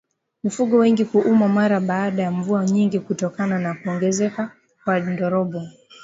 Mifugo 0.43 0.77
wengi 0.77 1.05
kuumwa 1.05 1.49
mara 1.49 1.79
baada 1.79 2.23
ya 2.23 2.31
mvua 2.31 2.65
nyingi 2.65 2.99
kutokana 2.99 3.59
na 3.59 3.73
kuongezeka 3.73 4.51
kwa 4.83 4.99
ndorobo 4.99 5.61